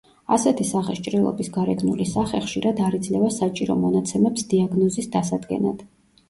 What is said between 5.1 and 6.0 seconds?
დასადგენად.